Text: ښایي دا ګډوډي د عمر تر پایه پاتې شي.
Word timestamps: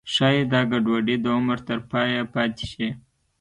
ښایي 0.13 0.41
دا 0.51 0.61
ګډوډي 0.71 1.15
د 1.21 1.25
عمر 1.37 1.57
تر 1.67 1.79
پایه 1.91 2.21
پاتې 2.33 2.65
شي. 2.71 2.89